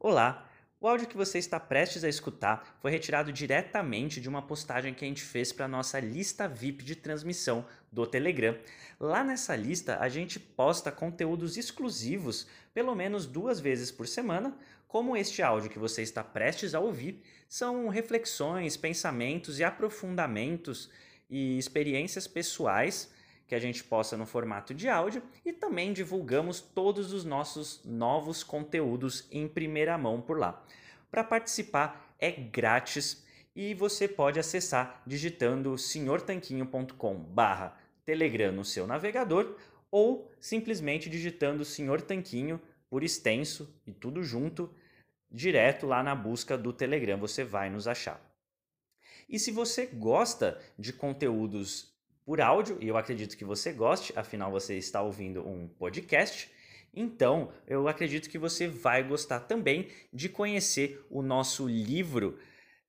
[0.00, 0.48] Olá!
[0.80, 5.04] O áudio que você está prestes a escutar foi retirado diretamente de uma postagem que
[5.04, 8.56] a gente fez para a nossa lista VIP de transmissão do Telegram.
[9.00, 14.56] Lá nessa lista a gente posta conteúdos exclusivos pelo menos duas vezes por semana,
[14.86, 20.88] como este áudio que você está prestes a ouvir, são reflexões, pensamentos e aprofundamentos
[21.28, 23.12] e experiências pessoais
[23.48, 28.44] que a gente posta no formato de áudio e também divulgamos todos os nossos novos
[28.44, 30.64] conteúdos em primeira mão por lá.
[31.10, 39.56] Para participar é grátis e você pode acessar digitando senhortanquinho.com/telegram no seu navegador
[39.90, 44.70] ou simplesmente digitando Senhor Tanquinho por extenso e tudo junto
[45.30, 48.20] direto lá na busca do Telegram, você vai nos achar.
[49.28, 51.97] E se você gosta de conteúdos
[52.28, 56.50] por áudio, e eu acredito que você goste, afinal você está ouvindo um podcast.
[56.92, 62.38] Então, eu acredito que você vai gostar também de conhecer o nosso livro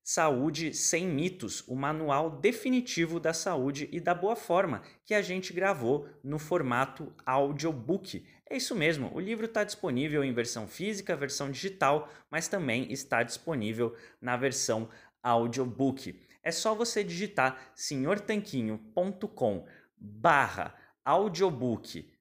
[0.03, 5.53] Saúde Sem Mitos, o manual definitivo da saúde e da boa forma, que a gente
[5.53, 8.25] gravou no formato audiobook.
[8.45, 13.23] É isso mesmo, o livro está disponível em versão física, versão digital, mas também está
[13.23, 14.89] disponível na versão
[15.23, 19.65] audiobook é só você digitar senhortanquinho.com
[19.97, 22.11] barra audiobook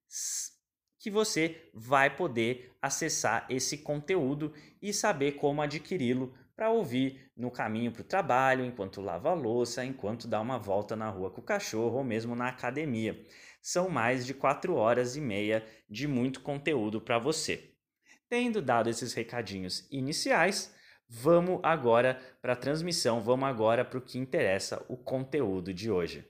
[0.98, 4.52] que você vai poder acessar esse conteúdo
[4.83, 9.84] e saber como adquiri-lo para ouvir no caminho para o trabalho, enquanto lava a louça,
[9.84, 13.25] enquanto dá uma volta na rua com o cachorro ou mesmo na academia.
[13.62, 17.75] São mais de quatro horas e meia de muito conteúdo para você.
[18.28, 20.75] Tendo dado esses recadinhos iniciais,
[21.10, 26.28] Vamos agora para a transmissão, vamos agora para o que interessa, o conteúdo de hoje.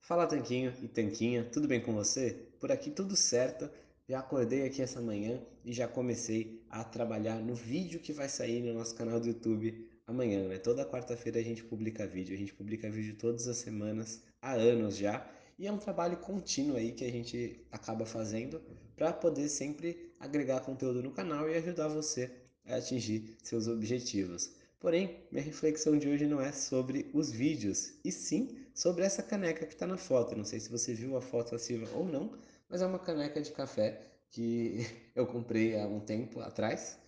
[0.00, 2.48] Fala Tanquinho e Tanquinha, tudo bem com você?
[2.58, 3.68] Por aqui tudo certo.
[4.08, 8.62] Já acordei aqui essa manhã e já comecei a trabalhar no vídeo que vai sair
[8.62, 10.56] no nosso canal do YouTube amanhã, né?
[10.56, 14.96] Toda quarta-feira a gente publica vídeo, a gente publica vídeo todas as semanas, há anos
[14.96, 15.30] já.
[15.58, 18.62] E é um trabalho contínuo aí que a gente acaba fazendo
[18.98, 22.30] para poder sempre agregar conteúdo no canal e ajudar você
[22.66, 24.50] a atingir seus objetivos.
[24.78, 29.64] Porém, minha reflexão de hoje não é sobre os vídeos, e sim sobre essa caneca
[29.64, 30.36] que está na foto.
[30.36, 32.32] Não sei se você viu a foto acima ou não,
[32.68, 34.00] mas é uma caneca de café
[34.30, 36.98] que eu comprei há um tempo atrás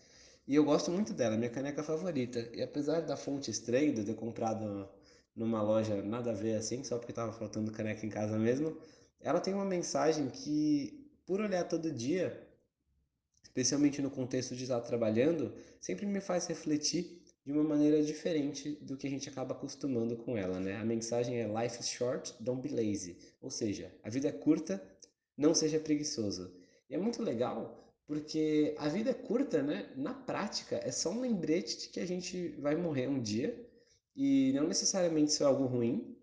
[0.51, 2.41] e eu gosto muito dela, minha caneca favorita.
[2.53, 4.89] E apesar da fonte estranha de ter comprado
[5.37, 8.77] numa loja nada a ver assim, só porque estava faltando caneca em casa mesmo,
[9.21, 11.00] ela tem uma mensagem que,
[11.31, 12.45] por olhar todo dia,
[13.41, 18.97] especialmente no contexto de estar trabalhando, sempre me faz refletir de uma maneira diferente do
[18.97, 20.75] que a gente acaba acostumando com ela, né?
[20.79, 23.17] A mensagem é Life is short, don't be lazy.
[23.41, 24.83] Ou seja, a vida é curta,
[25.37, 26.53] não seja preguiçoso.
[26.89, 29.89] E é muito legal porque a vida é curta, né?
[29.95, 33.55] Na prática, é só um lembrete de que a gente vai morrer um dia
[34.17, 36.17] e não necessariamente isso é algo ruim.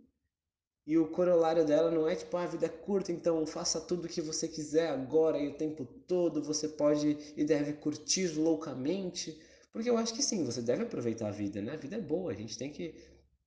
[0.87, 4.05] E o corolário dela não é tipo, ah, a vida é curta, então faça tudo
[4.05, 9.37] o que você quiser agora e o tempo todo, você pode e deve curtir loucamente.
[9.73, 11.73] Porque eu acho que sim, você deve aproveitar a vida, né?
[11.73, 12.95] A vida é boa, a gente tem que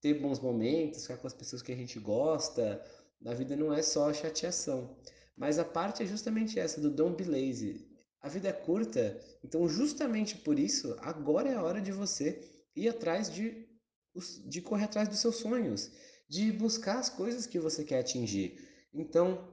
[0.02, 2.84] ter bons momentos, ficar com as pessoas que a gente gosta.
[3.24, 4.98] A vida não é só chateação.
[5.34, 7.88] Mas a parte é justamente essa, do don't be lazy.
[8.20, 12.38] A vida é curta, então justamente por isso, agora é a hora de você
[12.76, 13.66] ir atrás de
[14.44, 15.90] de correr atrás dos seus sonhos,
[16.30, 18.56] de buscar as coisas que você quer atingir.
[18.94, 19.48] Então,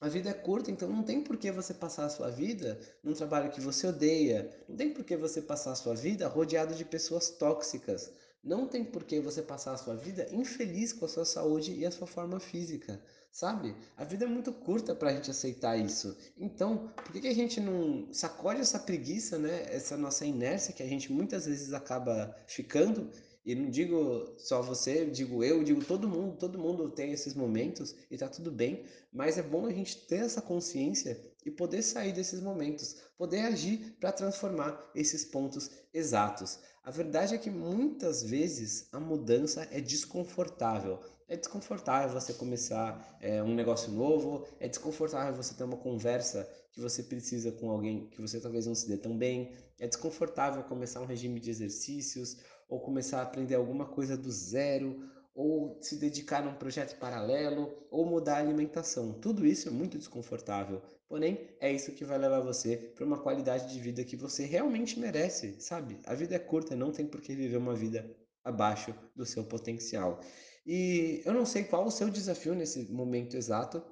[0.00, 3.14] a vida é curta, então não tem por que você passar a sua vida num
[3.14, 6.84] trabalho que você odeia, não tem por que você passar a sua vida rodeado de
[6.84, 8.12] pessoas tóxicas,
[8.44, 11.84] não tem por que você passar a sua vida infeliz com a sua saúde e
[11.84, 13.02] a sua forma física,
[13.32, 13.74] sabe?
[13.96, 16.16] A vida é muito curta para a gente aceitar isso.
[16.36, 19.66] Então, por que, que a gente não sacode essa preguiça, né?
[19.68, 23.10] Essa nossa inércia que a gente muitas vezes acaba ficando
[23.44, 27.94] e não digo só você, digo eu, digo todo mundo, todo mundo tem esses momentos
[28.10, 32.12] e tá tudo bem, mas é bom a gente ter essa consciência e poder sair
[32.12, 36.58] desses momentos, poder agir para transformar esses pontos exatos.
[36.82, 40.98] A verdade é que muitas vezes a mudança é desconfortável.
[41.26, 46.80] É desconfortável você começar é, um negócio novo, é desconfortável você ter uma conversa que
[46.80, 51.00] você precisa com alguém que você talvez não se dê tão bem, é desconfortável começar
[51.00, 52.36] um regime de exercícios,
[52.68, 57.72] ou começar a aprender alguma coisa do zero, ou se dedicar a um projeto paralelo,
[57.90, 59.14] ou mudar a alimentação.
[59.14, 63.72] Tudo isso é muito desconfortável, porém é isso que vai levar você para uma qualidade
[63.72, 65.98] de vida que você realmente merece, sabe?
[66.04, 68.08] A vida é curta, não tem por que viver uma vida
[68.44, 70.20] abaixo do seu potencial.
[70.66, 73.82] E eu não sei qual o seu desafio nesse momento exato,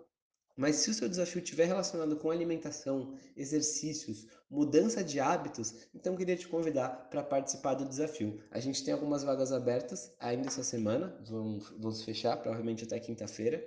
[0.56, 6.36] Mas se o seu desafio estiver relacionado com alimentação, exercícios, mudança de hábitos, então queria
[6.36, 8.38] te convidar para participar do desafio.
[8.50, 13.66] A gente tem algumas vagas abertas ainda essa semana, vamos, vamos fechar provavelmente até quinta-feira.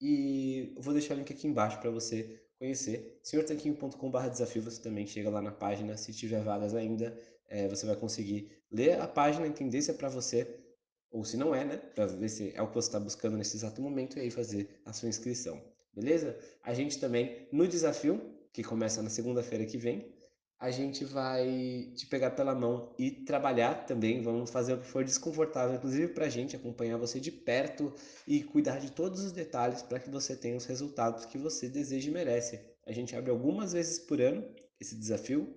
[0.00, 3.18] E vou deixar o link aqui embaixo para você conhecer.
[3.22, 7.18] senhortanquinho.com.br desafio, você também chega lá na página, se tiver vagas ainda,
[7.48, 10.65] é, você vai conseguir ler a página, entender se é para você
[11.16, 11.76] ou se não é, né?
[11.76, 14.80] Para ver se é o que você está buscando nesse exato momento e aí fazer
[14.84, 15.60] a sua inscrição
[15.96, 16.38] beleza?
[16.62, 18.20] A gente também, no desafio,
[18.52, 20.14] que começa na segunda-feira que vem,
[20.58, 24.22] a gente vai te pegar pela mão e trabalhar também.
[24.22, 27.92] Vamos fazer o que for desconfortável, inclusive para a gente acompanhar você de perto
[28.26, 32.10] e cuidar de todos os detalhes para que você tenha os resultados que você deseja
[32.10, 32.60] e merece.
[32.86, 34.46] A gente abre algumas vezes por ano
[34.80, 35.54] esse desafio.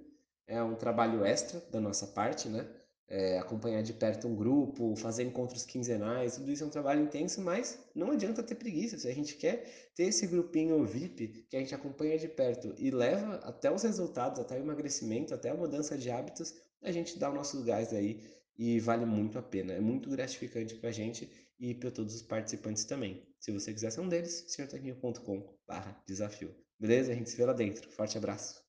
[0.48, 2.68] É um trabalho extra da nossa parte, né?
[3.10, 7.42] É, acompanhar de perto um grupo, fazer encontros quinzenais, tudo isso é um trabalho intenso,
[7.42, 9.00] mas não adianta ter preguiça.
[9.00, 9.66] Se a gente quer
[9.96, 14.40] ter esse grupinho VIP que a gente acompanha de perto e leva até os resultados,
[14.40, 16.54] até o emagrecimento, até a mudança de hábitos,
[16.84, 18.24] a gente dá o nosso gás aí
[18.58, 19.74] e vale muito a pena.
[19.74, 21.28] É muito gratificante para a gente
[21.60, 23.26] e para todos os participantes também.
[23.40, 26.54] Se você quiser ser um deles, senhortanquinho.com/desafio.
[26.80, 27.12] Beleza?
[27.12, 27.90] A gente se vê lá dentro.
[27.92, 28.69] Forte abraço.